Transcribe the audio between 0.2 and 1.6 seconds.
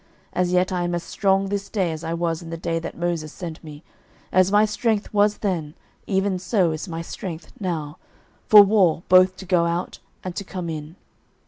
06:014:011 As yet I am as strong